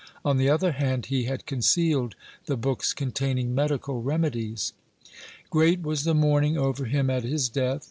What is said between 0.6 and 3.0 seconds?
hand, he had concealed the books